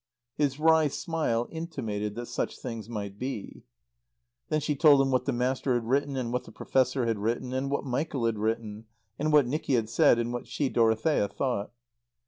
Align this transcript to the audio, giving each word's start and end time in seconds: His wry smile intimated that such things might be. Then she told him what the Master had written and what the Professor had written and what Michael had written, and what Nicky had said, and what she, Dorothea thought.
His 0.35 0.59
wry 0.59 0.87
smile 0.87 1.47
intimated 1.51 2.15
that 2.15 2.25
such 2.25 2.57
things 2.57 2.89
might 2.89 3.19
be. 3.19 3.65
Then 4.49 4.59
she 4.59 4.75
told 4.75 4.99
him 4.99 5.11
what 5.11 5.25
the 5.25 5.31
Master 5.31 5.75
had 5.75 5.85
written 5.85 6.17
and 6.17 6.33
what 6.33 6.45
the 6.45 6.51
Professor 6.51 7.05
had 7.05 7.19
written 7.19 7.53
and 7.53 7.69
what 7.69 7.83
Michael 7.85 8.25
had 8.25 8.39
written, 8.39 8.85
and 9.19 9.31
what 9.31 9.45
Nicky 9.45 9.75
had 9.75 9.89
said, 9.89 10.17
and 10.17 10.33
what 10.33 10.47
she, 10.47 10.69
Dorothea 10.69 11.27
thought. 11.27 11.71